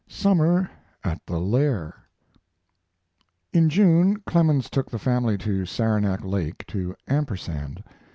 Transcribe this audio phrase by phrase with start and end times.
[0.07, 0.67] SUMMER
[1.03, 1.93] AT "THE LAIR"
[3.53, 7.83] In June Clemens took the family to Saranac Lake, to Ampersand.